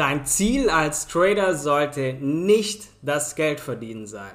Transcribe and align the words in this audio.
Dein 0.00 0.24
Ziel 0.24 0.70
als 0.70 1.08
Trader 1.08 1.54
sollte 1.54 2.14
nicht 2.14 2.88
das 3.02 3.34
Geldverdienen 3.34 4.06
sein. 4.06 4.32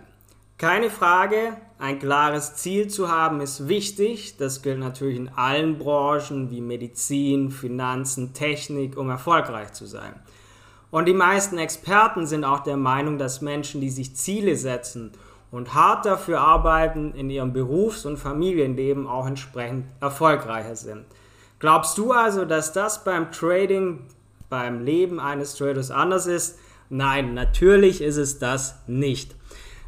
Keine 0.60 0.92
Frage, 0.92 1.58
ein 1.80 1.98
klares 1.98 2.54
Ziel 2.54 2.88
zu 2.88 3.10
haben 3.10 3.42
ist 3.42 3.68
wichtig. 3.68 4.38
Das 4.38 4.62
gilt 4.62 4.78
natürlich 4.78 5.18
in 5.18 5.30
allen 5.30 5.80
Branchen 5.80 6.52
wie 6.52 6.62
Medizin, 6.62 7.50
Finanzen, 7.50 8.36
Technik, 8.36 8.96
um 8.96 9.10
erfolgreich 9.10 9.74
zu 9.74 9.88
sein. 9.88 10.14
Und 10.92 11.06
die 11.08 11.16
meisten 11.16 11.58
Experten 11.58 12.28
sind 12.28 12.44
auch 12.44 12.60
der 12.60 12.78
Meinung, 12.78 13.18
dass 13.18 13.42
Menschen, 13.42 13.82
die 13.82 13.90
sich 13.90 14.16
Ziele 14.16 14.58
setzen 14.58 15.14
und 15.50 15.74
hart 15.74 16.06
dafür 16.06 16.42
arbeiten, 16.42 17.16
in 17.16 17.32
ihrem 17.32 17.54
Berufs- 17.54 18.06
und 18.06 18.18
Familienleben 18.18 19.08
auch 19.08 19.26
entsprechend 19.26 19.88
erfolgreicher 20.00 20.76
sind. 20.76 21.06
Glaubst 21.58 21.98
du 21.98 22.12
also, 22.12 22.46
dass 22.46 22.72
das 22.72 23.04
beim 23.04 23.32
Trading 23.32 24.02
beim 24.56 24.86
Leben 24.86 25.20
eines 25.20 25.56
Traders 25.56 25.92
anders 25.92 26.28
ist? 26.28 26.58
Nein, 26.88 27.34
natürlich 27.34 28.02
ist 28.02 28.16
es 28.16 28.40
das 28.40 28.80
nicht. 28.88 29.36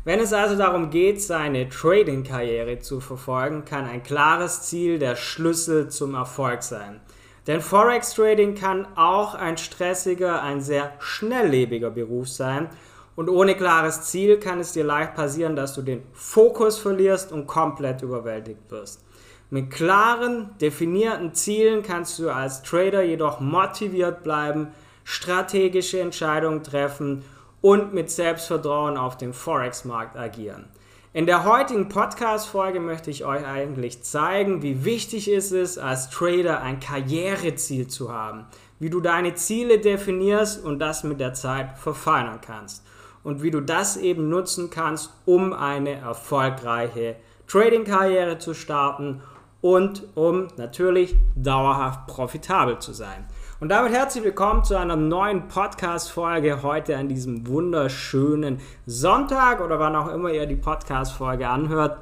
Wenn 0.03 0.19
es 0.19 0.33
also 0.33 0.57
darum 0.57 0.89
geht, 0.89 1.21
seine 1.21 1.69
Trading-Karriere 1.69 2.79
zu 2.79 2.99
verfolgen, 2.99 3.63
kann 3.63 3.85
ein 3.85 4.03
klares 4.03 4.63
Ziel 4.63 4.99
der 4.99 5.15
Schlüssel 5.15 5.87
zum 5.87 6.15
Erfolg 6.15 6.63
sein. 6.63 6.99
Denn 7.47 7.61
Forex 7.61 8.13
Trading 8.13 8.55
kann 8.55 8.85
auch 8.97 9.35
ein 9.35 9.55
stressiger, 9.55 10.43
ein 10.43 10.59
sehr 10.59 10.91
schnelllebiger 10.99 11.89
Beruf 11.89 12.27
sein. 12.27 12.67
Und 13.15 13.29
ohne 13.29 13.55
klares 13.55 14.01
Ziel 14.01 14.37
kann 14.37 14.59
es 14.59 14.73
dir 14.73 14.83
leicht 14.83 15.15
passieren, 15.15 15.55
dass 15.55 15.73
du 15.75 15.81
den 15.81 16.03
Fokus 16.11 16.77
verlierst 16.77 17.31
und 17.31 17.47
komplett 17.47 18.01
überwältigt 18.01 18.69
wirst. 18.69 19.06
Mit 19.49 19.71
klaren, 19.71 20.49
definierten 20.59 21.33
Zielen 21.33 21.81
kannst 21.81 22.19
du 22.19 22.29
als 22.29 22.63
Trader 22.63 23.01
jedoch 23.01 23.39
motiviert 23.39 24.21
bleiben, 24.21 24.73
strategische 25.05 26.01
Entscheidungen 26.01 26.63
treffen 26.63 27.23
und 27.61 27.93
mit 27.93 28.11
Selbstvertrauen 28.11 28.97
auf 28.97 29.15
dem 29.15 29.33
Forex-Markt 29.33 30.17
agieren. 30.17 30.65
In 31.13 31.25
der 31.27 31.45
heutigen 31.45 31.87
Podcast-Folge 31.87 32.81
möchte 32.81 33.09
ich 33.09 33.23
euch 33.23 33.45
eigentlich 33.45 34.03
zeigen, 34.03 34.63
wie 34.63 34.83
wichtig 34.83 35.29
es 35.29 35.53
ist, 35.53 35.77
als 35.77 36.09
Trader 36.09 36.61
ein 36.61 36.81
Karriereziel 36.81 37.87
zu 37.87 38.11
haben, 38.11 38.47
wie 38.79 38.89
du 38.89 38.99
deine 38.99 39.35
Ziele 39.35 39.79
definierst 39.79 40.61
und 40.61 40.79
das 40.79 41.05
mit 41.05 41.21
der 41.21 41.33
Zeit 41.33 41.77
verfeinern 41.77 42.41
kannst 42.41 42.85
und 43.23 43.41
wie 43.41 43.51
du 43.51 43.61
das 43.61 43.95
eben 43.95 44.27
nutzen 44.27 44.69
kannst, 44.69 45.13
um 45.25 45.53
eine 45.53 45.93
erfolgreiche 45.93 47.15
Trading-Karriere 47.47 48.39
zu 48.39 48.53
starten 48.53 49.21
und 49.67 50.03
um 50.15 50.47
natürlich 50.55 51.17
dauerhaft 51.35 52.07
profitabel 52.07 52.79
zu 52.79 52.93
sein. 52.93 53.25
Und 53.59 53.67
damit 53.67 53.91
herzlich 53.91 54.23
willkommen 54.23 54.63
zu 54.63 54.79
einer 54.79 54.95
neuen 54.95 55.49
Podcast-Folge 55.49 56.63
heute 56.63 56.95
an 56.95 57.09
diesem 57.09 57.45
wunderschönen 57.47 58.61
Sonntag 58.85 59.59
oder 59.59 59.77
wann 59.77 59.97
auch 59.97 60.07
immer 60.07 60.31
ihr 60.31 60.45
die 60.45 60.55
Podcast-Folge 60.55 61.49
anhört. 61.49 61.97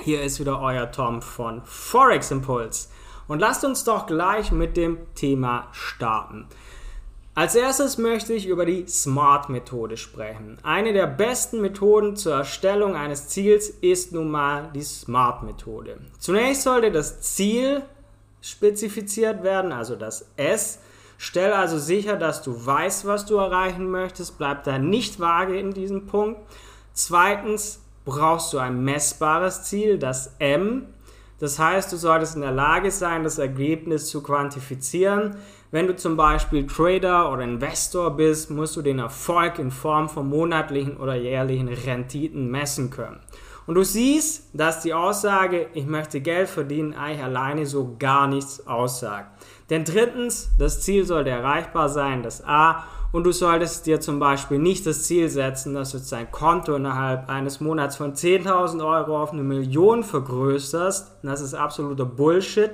Hier 0.00 0.20
ist 0.24 0.40
wieder 0.40 0.60
euer 0.60 0.90
Tom 0.90 1.22
von 1.22 1.62
Forex 1.64 2.32
Impulse. 2.32 2.88
Und 3.28 3.38
lasst 3.38 3.64
uns 3.64 3.84
doch 3.84 4.06
gleich 4.06 4.50
mit 4.50 4.76
dem 4.76 4.98
Thema 5.14 5.68
starten. 5.70 6.48
Als 7.36 7.54
erstes 7.54 7.98
möchte 7.98 8.32
ich 8.32 8.46
über 8.46 8.64
die 8.64 8.86
SMART-Methode 8.88 9.98
sprechen. 9.98 10.56
Eine 10.62 10.94
der 10.94 11.06
besten 11.06 11.60
Methoden 11.60 12.16
zur 12.16 12.34
Erstellung 12.34 12.96
eines 12.96 13.28
Ziels 13.28 13.68
ist 13.68 14.12
nun 14.12 14.30
mal 14.30 14.70
die 14.74 14.82
SMART-Methode. 14.82 15.98
Zunächst 16.18 16.62
sollte 16.62 16.90
das 16.90 17.20
Ziel 17.20 17.82
spezifiziert 18.40 19.42
werden, 19.42 19.72
also 19.72 19.96
das 19.96 20.30
S. 20.38 20.78
Stell 21.18 21.52
also 21.52 21.78
sicher, 21.78 22.16
dass 22.16 22.40
du 22.40 22.64
weißt, 22.64 23.04
was 23.04 23.26
du 23.26 23.36
erreichen 23.36 23.90
möchtest. 23.90 24.38
Bleib 24.38 24.64
da 24.64 24.78
nicht 24.78 25.20
vage 25.20 25.58
in 25.58 25.74
diesem 25.74 26.06
Punkt. 26.06 26.40
Zweitens 26.94 27.80
brauchst 28.06 28.50
du 28.54 28.58
ein 28.58 28.82
messbares 28.82 29.64
Ziel, 29.64 29.98
das 29.98 30.36
M. 30.38 30.86
Das 31.38 31.58
heißt, 31.58 31.92
du 31.92 31.98
solltest 31.98 32.34
in 32.34 32.40
der 32.40 32.52
Lage 32.52 32.90
sein, 32.90 33.24
das 33.24 33.36
Ergebnis 33.36 34.08
zu 34.08 34.22
quantifizieren. 34.22 35.36
Wenn 35.70 35.88
du 35.88 35.96
zum 35.96 36.16
Beispiel 36.16 36.66
Trader 36.66 37.32
oder 37.32 37.42
Investor 37.42 38.10
bist, 38.16 38.50
musst 38.50 38.76
du 38.76 38.82
den 38.82 39.00
Erfolg 39.00 39.58
in 39.58 39.70
Form 39.70 40.08
von 40.08 40.28
monatlichen 40.28 40.96
oder 40.96 41.16
jährlichen 41.16 41.68
Renditen 41.68 42.50
messen 42.50 42.90
können. 42.90 43.20
Und 43.66 43.74
du 43.74 43.82
siehst, 43.82 44.44
dass 44.52 44.82
die 44.82 44.94
Aussage, 44.94 45.66
ich 45.74 45.86
möchte 45.86 46.20
Geld 46.20 46.48
verdienen, 46.48 46.94
eigentlich 46.94 47.24
alleine 47.24 47.66
so 47.66 47.96
gar 47.98 48.28
nichts 48.28 48.64
aussagt. 48.66 49.28
Denn 49.68 49.84
drittens, 49.84 50.50
das 50.56 50.82
Ziel 50.82 51.04
sollte 51.04 51.30
erreichbar 51.30 51.88
sein, 51.88 52.22
das 52.22 52.44
A. 52.44 52.84
Und 53.10 53.24
du 53.24 53.32
solltest 53.32 53.86
dir 53.86 54.00
zum 54.00 54.20
Beispiel 54.20 54.58
nicht 54.58 54.86
das 54.86 55.04
Ziel 55.04 55.28
setzen, 55.28 55.74
dass 55.74 55.92
du 55.92 55.98
dein 55.98 56.30
Konto 56.30 56.76
innerhalb 56.76 57.28
eines 57.28 57.60
Monats 57.60 57.96
von 57.96 58.14
10.000 58.14 58.86
Euro 58.86 59.20
auf 59.20 59.32
eine 59.32 59.42
Million 59.42 60.04
vergrößerst. 60.04 61.16
Das 61.22 61.40
ist 61.40 61.54
absoluter 61.54 62.04
Bullshit. 62.04 62.70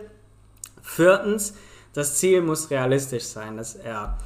Viertens, 0.83 1.55
das 1.93 2.17
Ziel 2.19 2.43
muss 2.43 2.71
realistisch 2.71 3.25
sein, 3.25 3.57
das 3.57 3.75
R. 3.77 4.19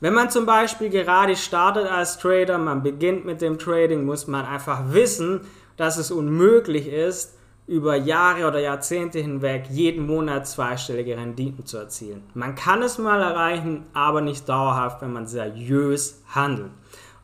Wenn 0.00 0.14
man 0.14 0.30
zum 0.30 0.44
Beispiel 0.44 0.90
gerade 0.90 1.36
startet 1.36 1.86
als 1.86 2.18
Trader, 2.18 2.58
man 2.58 2.82
beginnt 2.82 3.24
mit 3.24 3.40
dem 3.40 3.58
Trading, 3.58 4.04
muss 4.04 4.26
man 4.26 4.44
einfach 4.44 4.92
wissen, 4.92 5.40
dass 5.76 5.96
es 5.96 6.10
unmöglich 6.10 6.88
ist, 6.88 7.34
über 7.66 7.96
Jahre 7.96 8.46
oder 8.46 8.58
Jahrzehnte 8.60 9.20
hinweg 9.20 9.64
jeden 9.70 10.06
Monat 10.06 10.46
zweistellige 10.46 11.16
Renditen 11.16 11.64
zu 11.64 11.78
erzielen. 11.78 12.22
Man 12.34 12.54
kann 12.54 12.82
es 12.82 12.98
mal 12.98 13.22
erreichen, 13.22 13.86
aber 13.94 14.20
nicht 14.20 14.46
dauerhaft, 14.48 15.00
wenn 15.00 15.12
man 15.12 15.26
seriös 15.26 16.22
handelt. 16.28 16.70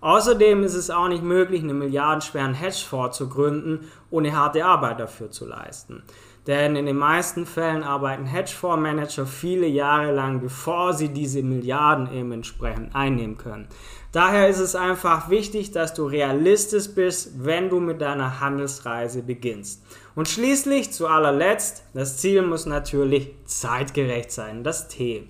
Außerdem 0.00 0.64
ist 0.64 0.74
es 0.74 0.88
auch 0.88 1.08
nicht 1.08 1.22
möglich, 1.22 1.62
einen 1.62 1.78
milliardenschweren 1.78 2.54
Hedgefonds 2.54 3.18
zu 3.18 3.28
gründen, 3.28 3.90
ohne 4.10 4.34
harte 4.34 4.64
Arbeit 4.64 4.98
dafür 4.98 5.30
zu 5.30 5.46
leisten. 5.46 6.02
Denn 6.50 6.74
in 6.74 6.86
den 6.86 6.96
meisten 6.96 7.46
Fällen 7.46 7.84
arbeiten 7.84 8.26
Hedgefondsmanager 8.26 9.24
viele 9.24 9.68
Jahre 9.68 10.10
lang, 10.10 10.40
bevor 10.40 10.94
sie 10.94 11.10
diese 11.10 11.44
Milliarden 11.44 12.12
eben 12.12 12.32
entsprechend 12.32 12.92
einnehmen 12.92 13.38
können. 13.38 13.68
Daher 14.10 14.48
ist 14.48 14.58
es 14.58 14.74
einfach 14.74 15.30
wichtig, 15.30 15.70
dass 15.70 15.94
du 15.94 16.06
realistisch 16.06 16.92
bist, 16.92 17.44
wenn 17.44 17.70
du 17.70 17.78
mit 17.78 18.00
deiner 18.00 18.40
Handelsreise 18.40 19.22
beginnst. 19.22 19.84
Und 20.16 20.26
schließlich, 20.26 20.90
zu 20.90 21.06
allerletzt, 21.06 21.84
das 21.94 22.16
Ziel 22.16 22.42
muss 22.42 22.66
natürlich 22.66 23.30
zeitgerecht 23.44 24.32
sein, 24.32 24.64
das 24.64 24.88
T. 24.88 25.28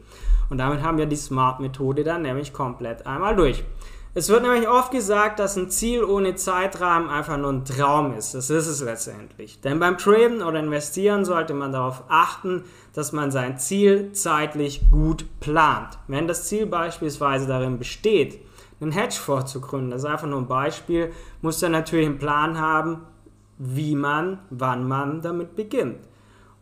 Und 0.49 0.57
damit 0.57 0.81
haben 0.83 0.97
wir 0.97 1.05
die 1.05 1.17
Smart-Methode 1.17 2.03
dann 2.03 2.23
nämlich 2.23 2.55
komplett 2.55 3.07
einmal 3.07 3.37
durch. 3.37 3.63
Es 4.13 4.29
wird 4.29 4.43
nämlich 4.43 4.69
oft 4.69 4.91
gesagt, 4.91 5.39
dass 5.39 5.57
ein 5.57 5.71
Ziel 5.71 6.03
ohne 6.03 6.35
Zeitrahmen 6.35 7.09
einfach 7.09 7.37
nur 7.37 7.53
ein 7.53 7.65
Traum 7.65 8.13
ist. 8.15 8.35
Das 8.35 8.51
ist 8.51 8.67
es 8.67 8.83
letztendlich. 8.83 9.61
Denn 9.61 9.79
beim 9.79 9.99
Traden 9.99 10.43
oder 10.43 10.59
Investieren 10.59 11.25
sollte 11.25 11.55
man 11.55 11.71
darauf 11.71 12.03
achten, 12.09 12.65
dass 12.93 13.13
man 13.13 13.31
sein 13.31 13.59
Ziel 13.59 14.11
zeitlich 14.11 14.83
gut 14.91 15.27
plant. 15.39 15.97
Wenn 16.09 16.27
das 16.27 16.49
Ziel 16.49 16.67
beispielsweise 16.67 17.47
darin 17.47 17.79
besteht, 17.79 18.41
einen 18.81 18.91
Hedgefonds 18.91 19.53
zu 19.53 19.61
gründen, 19.61 19.93
das 19.93 20.03
ist 20.03 20.11
einfach 20.11 20.27
nur 20.27 20.41
ein 20.41 20.49
Beispiel, 20.49 21.13
muss 21.41 21.63
er 21.63 21.69
natürlich 21.69 22.07
einen 22.07 22.19
Plan 22.19 22.59
haben, 22.59 23.03
wie 23.59 23.95
man, 23.95 24.41
wann 24.51 24.89
man 24.89 25.23
damit 25.23 25.55
beginnt. 25.55 25.99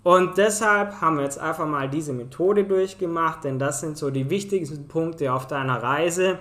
Und 0.03 0.37
deshalb 0.37 1.01
haben 1.01 1.17
wir 1.17 1.25
jetzt 1.25 1.39
einfach 1.39 1.67
mal 1.67 1.89
diese 1.89 2.13
Methode 2.13 2.65
durchgemacht, 2.65 3.45
denn 3.45 3.59
das 3.59 3.81
sind 3.81 3.97
so 3.97 4.11
die 4.11 4.29
wichtigsten 4.29 4.87
Punkte 4.87 5.33
auf 5.33 5.47
deiner 5.47 5.83
Reise 5.83 6.39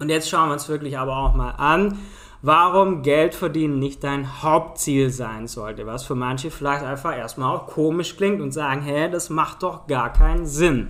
und 0.00 0.08
jetzt 0.08 0.28
schauen 0.28 0.48
wir 0.48 0.54
uns 0.54 0.68
wirklich 0.68 0.98
aber 0.98 1.16
auch 1.16 1.34
mal 1.34 1.50
an, 1.50 1.98
warum 2.42 3.02
Geld 3.02 3.34
verdienen 3.34 3.78
nicht 3.78 4.02
dein 4.02 4.42
Hauptziel 4.42 5.10
sein 5.10 5.46
sollte. 5.46 5.86
Was 5.86 6.04
für 6.04 6.14
manche 6.14 6.50
vielleicht 6.50 6.84
einfach 6.84 7.16
erstmal 7.16 7.54
auch 7.54 7.66
komisch 7.66 8.16
klingt 8.16 8.40
und 8.40 8.52
sagen, 8.52 8.82
hä, 8.82 9.10
das 9.10 9.30
macht 9.30 9.62
doch 9.62 9.86
gar 9.86 10.12
keinen 10.12 10.46
Sinn. 10.46 10.88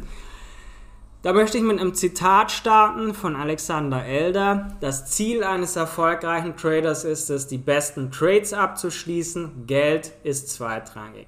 Da 1.23 1.35
möchte 1.35 1.59
ich 1.59 1.65
mit 1.65 1.79
einem 1.79 1.93
Zitat 1.93 2.51
starten 2.51 3.13
von 3.13 3.37
Alexander 3.37 4.03
Elder. 4.07 4.77
Das 4.81 5.11
Ziel 5.11 5.45
eines 5.45 5.77
erfolgreichen 5.77 6.57
Traders 6.57 7.05
ist 7.05 7.29
es, 7.29 7.47
die 7.47 7.59
besten 7.59 8.11
Trades 8.11 8.55
abzuschließen. 8.55 9.67
Geld 9.67 10.13
ist 10.23 10.49
zweitrangig. 10.49 11.27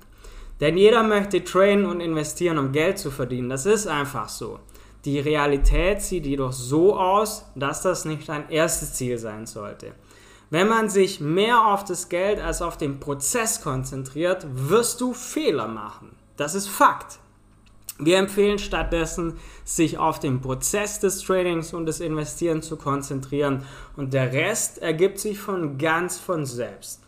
Denn 0.61 0.79
jeder 0.79 1.03
möchte 1.03 1.45
traden 1.45 1.85
und 1.85 2.01
investieren, 2.01 2.57
um 2.57 2.73
Geld 2.73 2.99
zu 2.99 3.11
verdienen. 3.11 3.51
Das 3.51 3.67
ist 3.67 3.87
einfach 3.87 4.31
so. 4.31 4.61
Die 5.05 5.19
Realität 5.19 6.01
sieht 6.01 6.27
jedoch 6.27 6.53
so 6.53 6.97
aus, 6.97 7.45
dass 7.57 7.83
das 7.83 8.05
nicht 8.05 8.29
dein 8.29 8.49
erstes 8.51 8.95
Ziel 8.95 9.19
sein 9.19 9.47
sollte. 9.47 9.93
Wenn 10.51 10.69
man 10.69 10.91
sich 10.91 11.19
mehr 11.19 11.67
auf 11.67 11.83
das 11.83 12.09
Geld 12.09 12.39
als 12.39 12.63
auf 12.63 12.77
den 12.77 13.01
Prozess 13.01 13.63
konzentriert, 13.63 14.47
wirst 14.53 15.01
du 15.01 15.13
Fehler 15.15 15.67
machen. 15.67 16.11
Das 16.37 16.55
ist 16.55 16.69
Fakt. 16.69 17.19
Wir 17.99 18.19
empfehlen 18.19 18.59
stattdessen, 18.59 19.39
sich 19.65 19.99
auf 19.99 20.19
den 20.19 20.41
Prozess 20.41 21.01
des 21.01 21.23
Tradings 21.23 21.73
und 21.73 21.87
des 21.87 22.01
Investierens 22.01 22.67
zu 22.67 22.77
konzentrieren 22.77 23.65
und 23.97 24.13
der 24.13 24.33
Rest 24.33 24.79
ergibt 24.79 25.19
sich 25.19 25.39
von 25.39 25.79
ganz 25.79 26.19
von 26.19 26.47
selbst. 26.47 27.03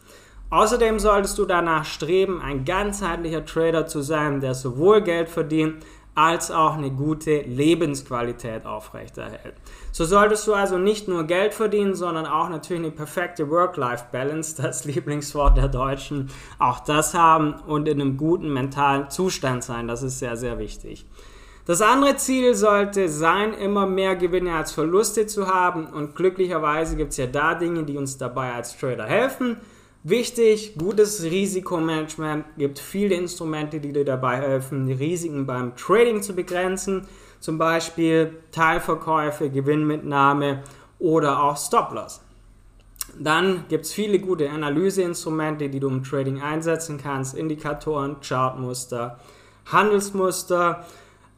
Außerdem 0.50 0.99
solltest 0.99 1.38
du 1.38 1.46
danach 1.46 1.85
streben, 1.85 2.41
ein 2.41 2.64
ganzheitlicher 2.64 3.44
Trader 3.44 3.87
zu 3.87 4.02
sein, 4.02 4.41
der 4.41 4.55
sowohl 4.55 5.02
Geld 5.02 5.29
verdient, 5.29 5.85
als 6.15 6.51
auch 6.51 6.77
eine 6.77 6.91
gute 6.91 7.41
Lebensqualität 7.41 8.67
aufrechterhält. 8.67 9.55
So 9.91 10.05
solltest 10.05 10.47
du 10.47 10.55
also 10.55 10.79
nicht 10.79 11.09
nur 11.09 11.25
Geld 11.25 11.55
verdienen, 11.55 11.95
sondern 11.95 12.27
auch 12.27 12.49
natürlich 12.49 12.83
eine 12.83 12.93
perfekte 12.93 13.51
Work-Life-Balance, 13.51 14.55
das 14.63 14.85
Lieblingswort 14.85 15.57
der 15.57 15.69
Deutschen, 15.69 16.31
auch 16.59 16.81
das 16.81 17.15
haben 17.15 17.55
und 17.67 17.89
in 17.89 18.01
einem 18.01 18.17
guten 18.17 18.53
mentalen 18.53 19.11
Zustand 19.11 19.65
sein. 19.65 19.89
Das 19.89 20.03
ist 20.03 20.19
sehr, 20.19 20.37
sehr 20.37 20.59
wichtig. 20.59 21.07
Das 21.67 21.81
andere 21.81 22.17
Ziel 22.17 22.55
sollte 22.55 23.09
sein, 23.09 23.55
immer 23.55 23.87
mehr 23.87 24.17
Gewinne 24.17 24.55
als 24.55 24.73
Verluste 24.73 25.27
zu 25.27 25.47
haben 25.47 25.87
und 25.87 26.15
glücklicherweise 26.15 26.95
gibt 26.95 27.13
es 27.13 27.17
ja 27.17 27.27
da 27.27 27.55
Dinge, 27.55 27.85
die 27.85 27.97
uns 27.97 28.19
dabei 28.19 28.53
als 28.53 28.77
Trader 28.77 29.07
helfen. 29.07 29.57
Wichtig, 30.06 30.77
gutes 30.77 31.23
Risikomanagement, 31.23 32.45
gibt 32.59 32.79
viele 32.79 33.15
Instrumente, 33.15 33.81
die 33.81 33.91
dir 33.91 34.05
dabei 34.05 34.37
helfen, 34.37 34.85
die 34.85 34.93
Risiken 34.93 35.47
beim 35.47 35.75
Trading 35.77 36.21
zu 36.21 36.35
begrenzen, 36.35 37.09
zum 37.41 37.56
Beispiel 37.56 38.37
Teilverkäufe, 38.53 39.49
Gewinnmitnahme 39.49 40.62
oder 40.99 41.43
auch 41.43 41.56
Stop-Loss. 41.56 42.21
Dann 43.19 43.65
gibt 43.71 43.87
es 43.87 43.95
viele 43.95 44.19
gute 44.19 44.51
Analyseinstrumente, 44.51 45.71
die 45.71 45.81
du 45.81 45.89
im 45.89 46.05
Trading 46.05 46.43
einsetzen 46.43 46.99
kannst, 47.03 47.35
Indikatoren, 47.35 48.17
Chartmuster, 48.21 49.19
Handelsmuster. 49.73 50.85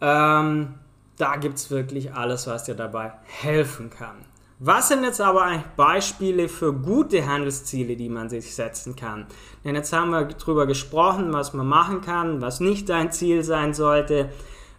Ähm, 0.01 0.75
da 1.19 1.37
gibt 1.37 1.59
es 1.59 1.71
wirklich 1.71 2.15
alles, 2.15 2.49
was 2.49 2.65
dir 2.65 2.75
dabei 2.75 3.13
helfen 3.27 3.91
kann. 3.91 4.17
Was 4.59 4.89
sind 4.89 5.05
jetzt 5.05 5.21
aber 5.21 5.43
eigentlich 5.43 5.67
Beispiele 5.77 6.49
für 6.49 6.73
gute 6.73 7.27
Handelsziele, 7.27 7.95
die 7.95 8.09
man 8.09 8.31
sich 8.31 8.55
setzen 8.55 8.97
kann? 8.97 9.27
Denn 9.65 9.75
jetzt 9.75 9.93
haben 9.93 10.11
wir 10.13 10.25
darüber 10.25 10.67
gesprochen, 10.67 11.31
was 11.35 11.53
man 11.53 11.67
machen 11.67 12.01
kann, 12.01 12.41
was 12.41 12.61
nicht 12.61 12.89
dein 12.89 13.13
Ziel 13.13 13.45
sein 13.45 13.75
sollte. 13.75 14.31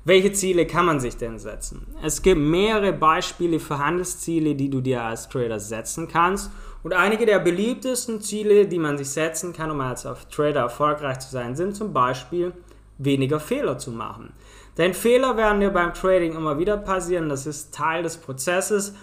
Welche 0.03 0.31
Ziele 0.31 0.65
kann 0.65 0.87
man 0.87 0.99
sich 0.99 1.17
denn 1.17 1.37
setzen? 1.37 1.85
Es 2.01 2.23
gibt 2.23 2.41
mehrere 2.41 2.91
Beispiele 2.91 3.59
für 3.59 3.77
Handelsziele, 3.77 4.55
die 4.55 4.71
du 4.71 4.81
dir 4.81 5.03
als 5.03 5.29
Trader 5.29 5.59
setzen 5.59 6.07
kannst. 6.07 6.49
Und 6.81 6.93
einige 6.93 7.27
der 7.27 7.37
beliebtesten 7.37 8.19
Ziele, 8.19 8.65
die 8.65 8.79
man 8.79 8.97
sich 8.97 9.11
setzen 9.11 9.53
kann, 9.53 9.69
um 9.69 9.81
als 9.81 10.07
Trader 10.31 10.61
erfolgreich 10.61 11.19
zu 11.19 11.29
sein, 11.29 11.55
sind 11.55 11.75
zum 11.75 11.93
Beispiel 11.93 12.51
weniger 12.97 13.39
Fehler 13.39 13.77
zu 13.77 13.91
machen. 13.91 14.33
Denn 14.79 14.95
Fehler 14.95 15.37
werden 15.37 15.59
dir 15.59 15.69
beim 15.69 15.93
Trading 15.93 16.35
immer 16.35 16.57
wieder 16.57 16.77
passieren, 16.77 17.29
das 17.29 17.45
ist 17.45 17.75
Teil 17.75 18.01
des 18.01 18.17
Prozesses 18.17 18.95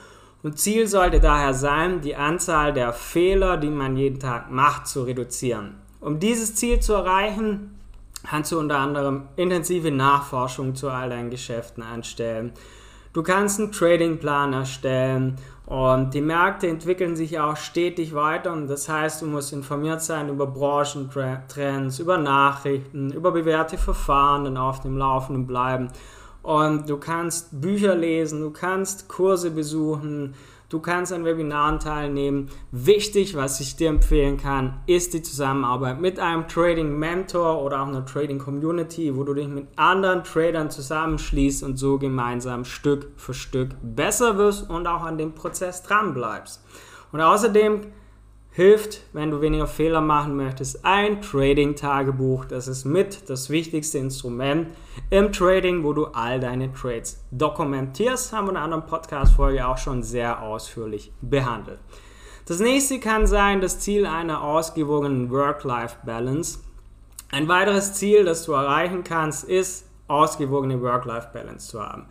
und 0.45 0.59
Ziel 0.59 0.87
sollte 0.87 1.21
daher 1.21 1.55
sein, 1.55 2.03
die 2.03 2.17
Anzahl 2.17 2.75
der 2.75 2.93
Fehler, 2.93 3.57
die 3.57 3.71
man 3.71 3.97
jeden 3.97 4.21
Tag 4.21 4.51
macht, 4.51 4.87
zu 4.87 5.03
reduzieren. 5.03 5.77
Um 6.01 6.21
dieses 6.21 6.55
Ziel 6.55 6.81
zu 6.81 6.93
erreichen, 6.93 7.81
kannst 8.29 8.53
du 8.53 8.59
unter 8.59 8.77
anderem 8.77 9.23
intensive 9.37 9.91
Nachforschung 9.91 10.75
zu 10.75 10.91
all 10.91 11.09
deinen 11.09 11.31
Geschäften 11.31 11.83
anstellen. 11.83 12.53
Du 13.15 13.23
kannst 13.23 13.59
einen 13.59 13.73
Tradingplan 13.73 14.53
erstellen 14.53 15.37
und 15.65 16.13
die 16.13 16.21
Märkte 16.21 16.69
entwickeln 16.69 17.17
sich 17.17 17.39
auch 17.39 17.57
stetig 17.57 18.15
weiter 18.15 18.53
und 18.53 18.67
das 18.67 18.87
heißt, 18.87 19.23
du 19.23 19.27
musst 19.27 19.55
informiert 19.55 20.03
sein 20.03 20.29
über 20.29 20.47
Branchentrends, 20.47 22.01
über 22.01 22.19
Nachrichten, 22.19 23.13
über 23.13 23.33
bewährte 23.33 23.79
Verfahren 23.79 24.47
und 24.47 24.59
auf 24.59 24.81
dem 24.81 24.99
Laufenden 24.99 25.47
bleiben. 25.47 25.89
Und 26.45 26.91
du 26.91 26.99
kannst 26.99 27.59
Bücher 27.63 27.95
lesen, 27.95 28.43
du 28.43 28.51
kannst 28.51 29.09
Kurse 29.09 29.51
besuchen, 29.51 30.35
du 30.69 30.79
kannst 30.79 31.11
an 31.11 31.25
Webinaren 31.25 31.79
teilnehmen. 31.79 32.51
Wichtig, 32.71 33.35
was 33.35 33.61
ich 33.61 33.77
dir 33.77 33.89
empfehlen 33.89 34.37
kann, 34.37 34.83
ist 34.87 35.15
die 35.15 35.23
Zusammenarbeit 35.23 36.03
mit 36.03 36.21
einem 36.21 36.47
Trading 36.47 36.99
Mentor 36.99 37.63
oder 37.63 37.81
auch 37.81 37.89
einer 37.89 38.05
Trading 38.05 38.39
Community, 38.39 39.17
wo 39.17 39.25
du 39.25 39.33
dich 39.33 39.49
mit 39.49 39.69
anderen 39.77 40.23
Tradern 40.23 40.71
zusammenschließt 40.71 41.63
und 41.63 41.79
so 41.79 41.99
gemeinsam 41.99 42.67
Stück 42.67 43.13
für 43.17 43.33
Stück 43.33 43.71
besser 43.83 44.37
wirst 44.37 44.69
und 44.69 44.87
auch 44.87 45.03
an 45.03 45.17
dem 45.17 45.33
Prozess 45.33 45.83
dran 45.83 46.13
bleibst. 46.13 46.63
Und 47.11 47.23
außerdem 47.23 47.87
hilft, 48.55 49.01
wenn 49.13 49.33
du 49.33 49.41
weniger 49.41 49.67
Fehler 49.67 50.01
machen 50.01 50.37
möchtest, 50.37 50.85
ein 50.85 51.21
Trading-Tagebuch. 51.21 52.45
Das 52.45 52.69
ist 52.69 52.85
mit 52.85 53.29
das 53.29 53.51
wichtigste 53.51 53.99
Instrument 53.99 54.69
im 55.11 55.33
Trading, 55.33 55.83
wo 55.83 55.93
du 55.93 56.07
all 56.07 56.39
deine 56.39 56.73
Trades 56.73 57.21
dokumentierst. 57.33 58.33
Haben 58.33 58.47
wir 58.47 58.51
in 58.53 58.57
einer 58.57 58.65
anderen 58.65 58.87
Podcast-Folge 58.87 59.67
auch 59.67 59.77
schon 59.77 60.05
sehr 60.05 60.41
ausführlich 60.41 61.13
behandelt. 61.21 61.81
Das 62.47 62.61
nächste 62.61 63.01
kann 63.01 63.27
sein 63.27 63.61
das 63.61 63.81
Ziel 63.81 64.07
einer 64.07 64.45
ausgewogenen 64.45 65.33
Work-Life-Balance. 65.33 66.61
Ein 67.33 67.49
weiteres 67.49 67.95
Ziel, 67.95 68.25
das 68.25 68.45
du 68.45 68.53
erreichen 68.53 69.03
kannst, 69.03 69.49
ist 69.49 69.89
ausgewogene 70.07 70.81
Work-Life-Balance 70.81 71.71
zu 71.71 71.83
haben. 71.83 72.07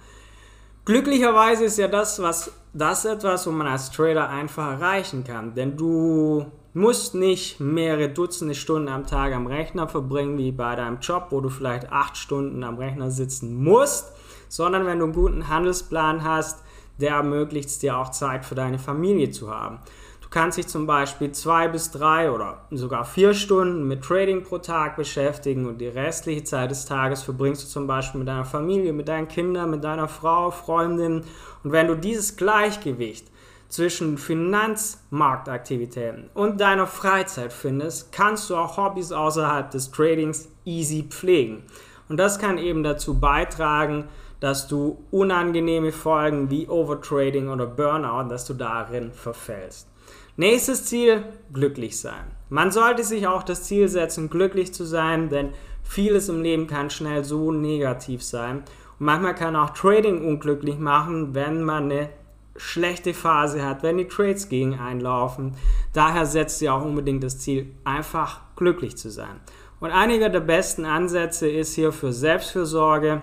Glücklicherweise 0.86 1.64
ist 1.64 1.78
ja 1.78 1.88
das, 1.88 2.22
was 2.22 2.52
das 2.74 3.06
etwas, 3.06 3.48
wo 3.48 3.52
man 3.52 3.68
als 3.68 3.90
Trader 3.92 4.30
einfach 4.30 4.72
erreichen 4.72 5.24
kann, 5.24 5.56
denn 5.56 5.78
du 5.78 6.46
musst 6.74 7.16
nicht 7.16 7.62
mehrere 7.62 8.10
Dutzende 8.10 8.54
Stunden 8.54 8.90
am 8.90 9.08
Tag 9.08 9.34
am 9.34 9.48
Rechner 9.48 9.88
verbringen, 9.88 10.38
wie 10.38 10.52
bei 10.52 10.76
deinem 10.76 11.00
Job, 11.00 11.28
wo 11.30 11.40
du 11.40 11.48
vielleicht 11.48 11.90
acht 11.90 12.18
Stunden 12.18 12.66
am 12.66 12.78
Rechner 12.78 13.12
sitzen 13.12 13.64
musst, 13.64 14.12
sondern 14.50 14.86
wenn 14.86 15.00
du 15.00 15.06
einen 15.06 15.14
guten 15.14 15.48
Handelsplan 15.48 16.26
hast, 16.26 16.64
der 17.00 17.12
ermöglicht 17.12 17.70
es 17.70 17.80
dir 17.80 17.98
auch 17.98 18.12
Zeit 18.12 18.44
für 18.44 18.56
deine 18.56 18.78
Familie 18.78 19.32
zu 19.32 19.50
haben 19.50 19.80
kannst 20.34 20.58
dich 20.58 20.68
zum 20.68 20.88
Beispiel 20.88 21.32
zwei 21.32 21.68
bis 21.68 21.92
drei 21.92 22.32
oder 22.32 22.64
sogar 22.72 23.06
vier 23.06 23.36
Stunden 23.36 23.88
mit 23.88 24.04
Trading 24.04 24.42
pro 24.42 24.58
Tag 24.58 24.96
beschäftigen 24.96 25.68
und 25.68 25.78
die 25.78 25.88
restliche 25.88 26.44
Zeit 26.44 26.72
des 26.72 26.88
Tages 26.88 27.22
verbringst 27.22 27.64
du 27.64 27.68
zum 27.68 27.86
Beispiel 27.86 28.18
mit 28.18 28.28
deiner 28.28 28.44
Familie, 28.44 28.94
mit 28.94 29.08
deinen 29.08 29.28
Kindern, 29.28 29.70
mit 29.70 29.84
deiner 29.84 30.08
Frau, 30.08 30.50
Freundin. 30.50 31.24
Und 31.64 31.72
wenn 31.72 31.86
du 31.86 31.96
dieses 31.96 32.36
Gleichgewicht 32.36 33.28
zwischen 33.70 34.18
Finanzmarktaktivitäten 34.18 36.32
und 36.34 36.60
deiner 36.60 36.88
Freizeit 36.88 37.54
findest, 37.54 38.12
kannst 38.12 38.50
du 38.50 38.56
auch 38.56 38.78
Hobbys 38.78 39.12
außerhalb 39.12 39.70
des 39.70 39.92
Tradings 39.92 40.50
easy 40.66 41.06
pflegen. 41.08 41.62
Und 42.10 42.18
das 42.18 42.40
kann 42.40 42.58
eben 42.58 42.82
dazu 42.82 43.20
beitragen, 43.20 44.06
dass 44.40 44.68
du 44.68 44.98
unangenehme 45.12 45.92
Folgen 45.92 46.50
wie 46.50 46.68
Overtrading 46.68 47.50
oder 47.50 47.68
Burnout, 47.68 48.30
dass 48.30 48.46
du 48.46 48.56
darin 48.56 49.12
verfällst. 49.12 49.93
Nächstes 50.36 50.86
Ziel, 50.86 51.24
glücklich 51.54 52.00
sein. 52.00 52.24
Man 52.50 52.72
sollte 52.72 53.04
sich 53.04 53.28
auch 53.28 53.44
das 53.44 53.64
Ziel 53.64 53.88
setzen, 53.88 54.32
glücklich 54.32 54.74
zu 54.74 54.84
sein, 54.84 55.30
denn 55.30 55.50
vieles 55.84 56.28
im 56.28 56.42
Leben 56.42 56.66
kann 56.66 56.90
schnell 56.90 57.24
so 57.24 57.52
negativ 57.52 58.24
sein. 58.24 58.64
Und 59.00 59.06
manchmal 59.06 59.36
kann 59.36 59.56
auch 59.56 59.72
Trading 59.72 60.26
unglücklich 60.26 60.80
machen, 60.80 61.36
wenn 61.36 61.64
man 61.64 61.92
eine 61.92 62.10
schlechte 62.56 63.14
Phase 63.14 63.64
hat, 63.64 63.84
wenn 63.84 63.98
die 63.98 64.08
Trades 64.08 64.50
gegen 64.50 64.80
einlaufen. 64.80 65.56
Daher 65.94 66.26
setzt 66.26 66.62
ihr 66.64 66.74
auch 66.74 66.84
unbedingt 66.84 67.24
das 67.24 67.40
Ziel, 67.40 67.72
einfach 67.84 68.42
glücklich 68.56 68.98
zu 68.98 69.12
sein. 69.12 69.40
Und 69.80 69.92
einiger 69.92 70.30
der 70.30 70.40
besten 70.40 70.86
Ansätze 70.86 71.48
ist 71.48 71.76
hier 71.76 71.92
für 71.92 72.12
Selbstfürsorge. 72.12 73.22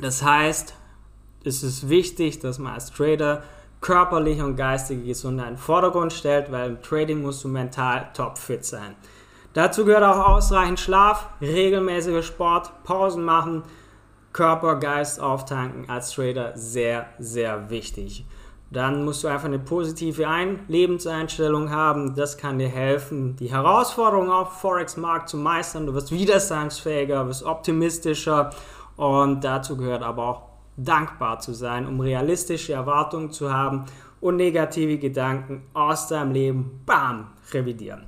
Das 0.00 0.22
heißt, 0.24 0.74
es 1.44 1.62
ist 1.62 1.88
wichtig, 1.88 2.38
dass 2.40 2.58
man 2.58 2.74
als 2.74 2.90
Trader 2.90 3.42
körperliche 3.82 4.44
und 4.44 4.56
geistige 4.56 5.02
Gesundheit 5.02 5.48
in 5.48 5.54
den 5.54 5.58
Vordergrund 5.58 6.12
stellt, 6.12 6.50
weil 6.50 6.70
im 6.70 6.82
Trading 6.82 7.20
musst 7.20 7.44
du 7.44 7.48
mental 7.48 8.08
topfit 8.14 8.64
sein. 8.64 8.94
Dazu 9.52 9.84
gehört 9.84 10.04
auch 10.04 10.28
ausreichend 10.28 10.80
Schlaf, 10.80 11.28
regelmäßiger 11.42 12.22
Sport, 12.22 12.70
Pausen 12.84 13.24
machen, 13.24 13.64
Körper, 14.32 14.76
Geist 14.76 15.20
auftanken 15.20 15.90
als 15.90 16.12
Trader 16.12 16.52
sehr, 16.56 17.06
sehr 17.18 17.68
wichtig. 17.68 18.24
Dann 18.70 19.04
musst 19.04 19.22
du 19.22 19.28
einfach 19.28 19.48
eine 19.48 19.58
positive 19.58 20.26
Ein 20.26 20.60
Lebenseinstellung 20.68 21.70
haben. 21.70 22.14
Das 22.14 22.38
kann 22.38 22.58
dir 22.58 22.68
helfen, 22.68 23.36
die 23.36 23.50
Herausforderungen 23.50 24.30
auf 24.30 24.60
Forex-Markt 24.60 25.28
zu 25.28 25.36
meistern. 25.36 25.84
Du 25.84 25.92
wirst 25.92 26.10
widerstandsfähiger, 26.10 27.26
wirst 27.26 27.42
optimistischer 27.44 28.48
und 28.96 29.44
dazu 29.44 29.76
gehört 29.76 30.02
aber 30.02 30.26
auch 30.26 30.51
dankbar 30.76 31.40
zu 31.40 31.52
sein, 31.52 31.86
um 31.86 32.00
realistische 32.00 32.72
Erwartungen 32.72 33.30
zu 33.30 33.52
haben 33.52 33.84
und 34.20 34.36
negative 34.36 34.98
Gedanken 34.98 35.62
aus 35.74 36.08
deinem 36.08 36.32
Leben, 36.32 36.82
bam, 36.86 37.28
revidieren. 37.52 38.06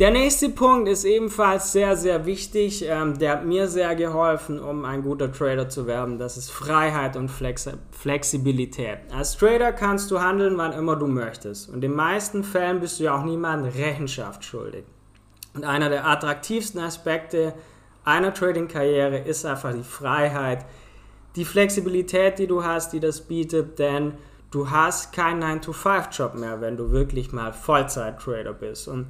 Der 0.00 0.10
nächste 0.10 0.48
Punkt 0.48 0.88
ist 0.88 1.04
ebenfalls 1.04 1.72
sehr, 1.72 1.94
sehr 1.94 2.24
wichtig. 2.24 2.82
Ähm, 2.88 3.18
der 3.18 3.32
hat 3.32 3.44
mir 3.44 3.68
sehr 3.68 3.94
geholfen, 3.94 4.58
um 4.58 4.86
ein 4.86 5.02
guter 5.02 5.30
Trader 5.30 5.68
zu 5.68 5.86
werden. 5.86 6.18
Das 6.18 6.38
ist 6.38 6.50
Freiheit 6.50 7.16
und 7.16 7.28
Flexi 7.28 7.72
Flexibilität. 7.90 9.00
Als 9.14 9.36
Trader 9.36 9.72
kannst 9.72 10.10
du 10.10 10.18
handeln, 10.18 10.56
wann 10.56 10.72
immer 10.72 10.96
du 10.96 11.06
möchtest. 11.06 11.68
Und 11.68 11.74
in 11.74 11.80
den 11.82 11.94
meisten 11.94 12.44
Fällen 12.44 12.80
bist 12.80 12.98
du 12.98 13.04
ja 13.04 13.18
auch 13.18 13.24
niemandem 13.24 13.72
Rechenschaft 13.72 14.42
schuldig. 14.42 14.86
Und 15.52 15.64
einer 15.64 15.90
der 15.90 16.06
attraktivsten 16.06 16.80
Aspekte 16.80 17.52
einer 18.02 18.32
Trading-Karriere 18.32 19.18
ist 19.18 19.44
einfach 19.44 19.74
die 19.74 19.82
Freiheit, 19.82 20.64
die 21.36 21.44
Flexibilität, 21.44 22.38
die 22.38 22.46
du 22.46 22.64
hast, 22.64 22.92
die 22.92 23.00
das 23.00 23.20
bietet, 23.20 23.78
denn 23.78 24.14
du 24.50 24.70
hast 24.70 25.12
keinen 25.12 25.42
9-to-5-Job 25.42 26.34
mehr, 26.34 26.60
wenn 26.60 26.76
du 26.76 26.90
wirklich 26.90 27.32
mal 27.32 27.52
Vollzeit-Trader 27.52 28.52
bist. 28.52 28.88
Und 28.88 29.06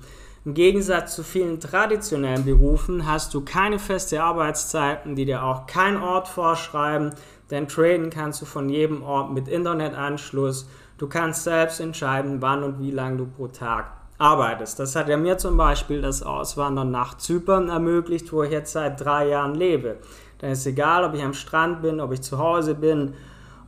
Im 0.46 0.54
Gegensatz 0.54 1.16
zu 1.16 1.22
vielen 1.22 1.60
traditionellen 1.60 2.46
Berufen 2.46 3.06
hast 3.06 3.34
du 3.34 3.42
keine 3.42 3.78
feste 3.78 4.22
Arbeitszeiten, 4.22 5.14
die 5.14 5.26
dir 5.26 5.44
auch 5.44 5.66
kein 5.66 6.00
Ort 6.02 6.28
vorschreiben, 6.28 7.10
denn 7.50 7.68
traden 7.68 8.08
kannst 8.08 8.40
du 8.40 8.46
von 8.46 8.70
jedem 8.70 9.02
Ort 9.02 9.32
mit 9.32 9.48
Internetanschluss. 9.48 10.66
Du 10.96 11.08
kannst 11.08 11.44
selbst 11.44 11.80
entscheiden, 11.80 12.40
wann 12.40 12.62
und 12.62 12.80
wie 12.80 12.90
lange 12.90 13.18
du 13.18 13.26
pro 13.26 13.48
Tag 13.48 13.92
arbeitest. 14.16 14.78
Das 14.78 14.96
hat 14.96 15.08
ja 15.08 15.18
mir 15.18 15.36
zum 15.36 15.58
Beispiel 15.58 16.00
das 16.00 16.22
Auswandern 16.22 16.90
nach 16.90 17.18
Zypern 17.18 17.68
ermöglicht, 17.68 18.32
wo 18.32 18.42
ich 18.42 18.50
jetzt 18.50 18.72
seit 18.72 19.00
drei 19.00 19.28
Jahren 19.28 19.54
lebe. 19.54 19.98
Dann 20.40 20.50
ist 20.50 20.66
egal, 20.66 21.04
ob 21.04 21.14
ich 21.14 21.22
am 21.22 21.34
Strand 21.34 21.82
bin, 21.82 22.00
ob 22.00 22.12
ich 22.12 22.22
zu 22.22 22.38
Hause 22.38 22.74
bin, 22.74 23.14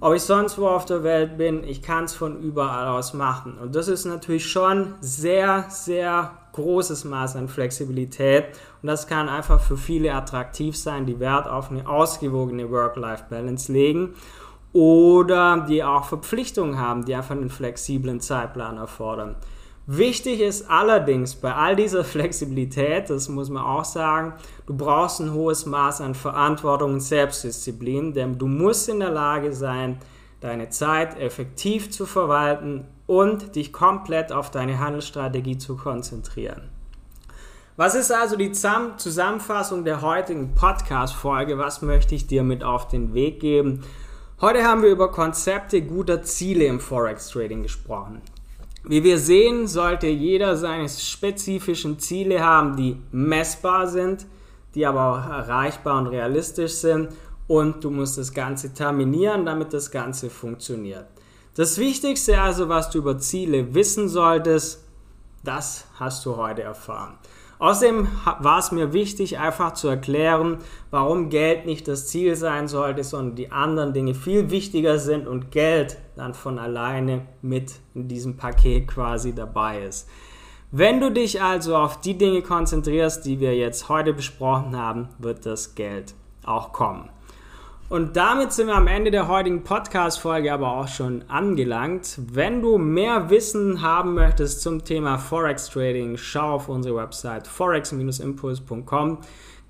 ob 0.00 0.14
ich 0.14 0.22
sonst 0.22 0.58
wo 0.58 0.66
auf 0.66 0.84
der 0.84 1.04
Welt 1.04 1.36
bin, 1.36 1.62
ich 1.62 1.80
kann 1.80 2.04
es 2.04 2.14
von 2.14 2.40
überall 2.40 2.88
aus 2.88 3.14
machen. 3.14 3.56
Und 3.58 3.76
das 3.76 3.86
ist 3.86 4.04
natürlich 4.04 4.50
schon 4.50 4.94
sehr, 5.00 5.66
sehr 5.68 6.32
großes 6.52 7.04
Maß 7.04 7.36
an 7.36 7.48
Flexibilität 7.48 8.46
und 8.82 8.88
das 8.88 9.06
kann 9.06 9.28
einfach 9.28 9.60
für 9.60 9.76
viele 9.76 10.12
attraktiv 10.12 10.76
sein, 10.76 11.06
die 11.06 11.18
Wert 11.18 11.48
auf 11.48 11.70
eine 11.70 11.88
ausgewogene 11.88 12.70
Work-Life-Balance 12.70 13.72
legen 13.72 14.14
oder 14.72 15.64
die 15.68 15.84
auch 15.84 16.04
Verpflichtungen 16.04 16.78
haben, 16.78 17.04
die 17.04 17.14
einfach 17.14 17.36
einen 17.36 17.50
flexiblen 17.50 18.20
Zeitplan 18.20 18.76
erfordern. 18.76 19.36
Wichtig 19.86 20.40
ist 20.40 20.70
allerdings 20.70 21.34
bei 21.34 21.52
all 21.52 21.74
dieser 21.74 22.04
Flexibilität, 22.04 23.10
das 23.10 23.28
muss 23.28 23.50
man 23.50 23.64
auch 23.64 23.84
sagen, 23.84 24.34
du 24.66 24.76
brauchst 24.76 25.18
ein 25.18 25.32
hohes 25.32 25.66
Maß 25.66 26.02
an 26.02 26.14
Verantwortung 26.14 26.94
und 26.94 27.00
Selbstdisziplin, 27.00 28.12
denn 28.12 28.38
du 28.38 28.46
musst 28.46 28.88
in 28.88 29.00
der 29.00 29.10
Lage 29.10 29.52
sein, 29.52 29.98
deine 30.40 30.68
Zeit 30.68 31.18
effektiv 31.18 31.90
zu 31.90 32.06
verwalten 32.06 32.86
und 33.08 33.56
dich 33.56 33.72
komplett 33.72 34.30
auf 34.30 34.52
deine 34.52 34.78
Handelsstrategie 34.78 35.58
zu 35.58 35.76
konzentrieren. 35.76 36.68
Was 37.76 37.96
ist 37.96 38.12
also 38.12 38.36
die 38.36 38.52
Zusammenfassung 38.52 39.84
der 39.84 40.00
heutigen 40.00 40.54
Podcast-Folge? 40.54 41.58
Was 41.58 41.82
möchte 41.82 42.14
ich 42.14 42.28
dir 42.28 42.44
mit 42.44 42.62
auf 42.62 42.86
den 42.86 43.14
Weg 43.14 43.40
geben? 43.40 43.82
Heute 44.40 44.62
haben 44.64 44.82
wir 44.82 44.90
über 44.90 45.10
Konzepte 45.10 45.82
guter 45.82 46.22
Ziele 46.22 46.66
im 46.66 46.78
Forex-Trading 46.78 47.62
gesprochen. 47.64 48.20
Wie 48.84 49.04
wir 49.04 49.18
sehen, 49.18 49.68
sollte 49.68 50.08
jeder 50.08 50.56
seine 50.56 50.88
spezifischen 50.88 51.98
Ziele 52.00 52.40
haben, 52.40 52.76
die 52.76 52.96
messbar 53.12 53.86
sind, 53.86 54.26
die 54.74 54.84
aber 54.86 55.12
auch 55.12 55.30
erreichbar 55.30 55.98
und 55.98 56.08
realistisch 56.08 56.72
sind 56.72 57.10
und 57.46 57.84
du 57.84 57.90
musst 57.90 58.18
das 58.18 58.32
Ganze 58.32 58.74
terminieren, 58.74 59.46
damit 59.46 59.72
das 59.72 59.90
Ganze 59.90 60.30
funktioniert. 60.30 61.06
Das 61.54 61.78
Wichtigste 61.78 62.40
also, 62.40 62.68
was 62.68 62.90
du 62.90 62.98
über 62.98 63.18
Ziele 63.18 63.74
wissen 63.74 64.08
solltest, 64.08 64.82
das 65.44 65.84
hast 65.98 66.24
du 66.24 66.36
heute 66.36 66.62
erfahren. 66.62 67.18
Außerdem 67.62 68.08
war 68.40 68.58
es 68.58 68.72
mir 68.72 68.92
wichtig, 68.92 69.38
einfach 69.38 69.74
zu 69.74 69.86
erklären, 69.86 70.58
warum 70.90 71.28
Geld 71.28 71.64
nicht 71.64 71.86
das 71.86 72.08
Ziel 72.08 72.34
sein 72.34 72.66
sollte, 72.66 73.04
sondern 73.04 73.36
die 73.36 73.52
anderen 73.52 73.92
Dinge 73.92 74.14
viel 74.14 74.50
wichtiger 74.50 74.98
sind 74.98 75.28
und 75.28 75.52
Geld 75.52 75.96
dann 76.16 76.34
von 76.34 76.58
alleine 76.58 77.24
mit 77.40 77.74
in 77.94 78.08
diesem 78.08 78.36
Paket 78.36 78.88
quasi 78.88 79.32
dabei 79.32 79.84
ist. 79.84 80.08
Wenn 80.72 80.98
du 80.98 81.12
dich 81.12 81.40
also 81.40 81.76
auf 81.76 82.00
die 82.00 82.18
Dinge 82.18 82.42
konzentrierst, 82.42 83.24
die 83.24 83.38
wir 83.38 83.54
jetzt 83.54 83.88
heute 83.88 84.12
besprochen 84.12 84.76
haben, 84.76 85.10
wird 85.20 85.46
das 85.46 85.76
Geld 85.76 86.14
auch 86.44 86.72
kommen. 86.72 87.10
Und 87.92 88.16
damit 88.16 88.54
sind 88.54 88.68
wir 88.68 88.74
am 88.76 88.86
Ende 88.86 89.10
der 89.10 89.28
heutigen 89.28 89.64
Podcast-Folge 89.64 90.50
aber 90.50 90.78
auch 90.78 90.88
schon 90.88 91.24
angelangt. 91.28 92.18
Wenn 92.32 92.62
du 92.62 92.78
mehr 92.78 93.28
Wissen 93.28 93.82
haben 93.82 94.14
möchtest 94.14 94.62
zum 94.62 94.82
Thema 94.82 95.18
Forex 95.18 95.68
Trading, 95.68 96.16
schau 96.16 96.54
auf 96.54 96.70
unsere 96.70 96.96
Website 96.96 97.46
forex-impuls.com. 97.46 99.18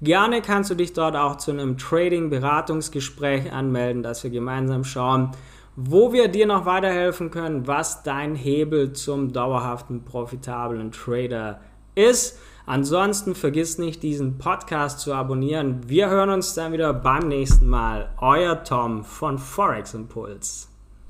Gerne 0.02 0.40
kannst 0.40 0.70
du 0.70 0.76
dich 0.76 0.92
dort 0.92 1.16
auch 1.16 1.34
zu 1.34 1.50
einem 1.50 1.76
Trading-Beratungsgespräch 1.78 3.52
anmelden, 3.52 4.04
dass 4.04 4.22
wir 4.22 4.30
gemeinsam 4.30 4.84
schauen, 4.84 5.32
wo 5.74 6.12
wir 6.12 6.28
dir 6.28 6.46
noch 6.46 6.64
weiterhelfen 6.64 7.32
können, 7.32 7.66
was 7.66 8.04
dein 8.04 8.36
Hebel 8.36 8.92
zum 8.92 9.32
dauerhaften, 9.32 10.04
profitablen 10.04 10.92
Trader 10.92 11.60
ist. 11.96 12.38
Ansonsten 12.66 13.34
vergiss 13.34 13.78
nicht, 13.78 14.02
diesen 14.02 14.38
Podcast 14.38 15.00
zu 15.00 15.12
abonnieren. 15.14 15.80
Wir 15.88 16.08
hören 16.08 16.30
uns 16.30 16.54
dann 16.54 16.72
wieder 16.72 16.92
beim 16.94 17.28
nächsten 17.28 17.68
Mal. 17.68 18.10
Euer 18.20 18.64
Tom 18.64 19.04
von 19.04 19.38
Forex 19.38 19.94
Impuls. 19.94 20.71